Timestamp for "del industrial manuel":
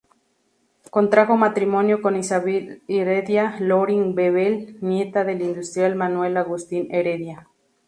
5.23-6.37